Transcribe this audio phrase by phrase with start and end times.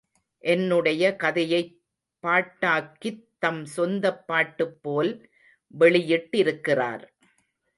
[0.43, 1.75] என்னுடைய கதையைப்
[2.23, 5.13] பாட்டாக்கித் தம் சொந்தப் பாட்டுப் போல்
[5.73, 7.05] வெளியிட்டிருக்கிறார்.